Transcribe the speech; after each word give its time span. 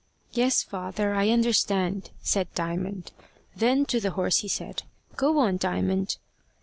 "Yes, 0.33 0.63
father, 0.63 1.13
I 1.13 1.29
understand," 1.29 2.09
said 2.23 2.51
Diamond. 2.55 3.11
Then 3.55 3.85
to 3.85 3.99
the 3.99 4.09
horse 4.17 4.39
he 4.39 4.47
said, 4.47 4.81
"Go 5.15 5.37
on 5.37 5.57
Diamond." 5.57 6.17